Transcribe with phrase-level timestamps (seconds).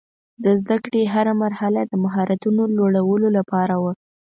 [0.43, 3.91] د زده کړې هره مرحله د مهارتونو لوړولو لپاره وه.